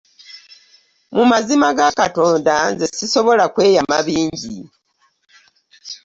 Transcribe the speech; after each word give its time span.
Mu 1.15 1.23
mazima 1.31 1.67
ga 1.77 1.87
Katonda 2.01 2.55
nze 2.71 2.85
ssisobola 2.89 3.45
kweyama 3.53 3.97
bingi. 4.07 4.57